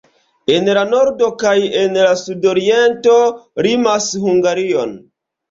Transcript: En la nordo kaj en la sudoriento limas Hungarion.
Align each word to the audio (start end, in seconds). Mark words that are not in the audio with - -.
En 0.51 0.69
la 0.77 0.85
nordo 0.93 1.29
kaj 1.43 1.53
en 1.81 1.99
la 1.99 2.07
sudoriento 2.23 3.19
limas 3.69 4.09
Hungarion. 4.27 4.99